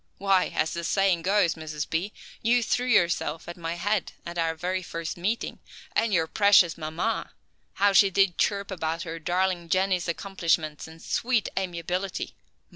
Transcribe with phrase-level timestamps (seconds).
[0.17, 1.87] Why, as the saying goes, Mrs.
[1.87, 2.11] B.,
[2.41, 5.59] you threw yourself at my head at our very first meeting.
[5.95, 7.33] And your precious mamma!
[7.73, 12.35] How she did chirp about her darling Jenny's accomplishments and sweet amiability.